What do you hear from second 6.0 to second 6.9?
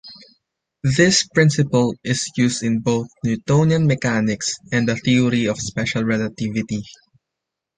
relativity.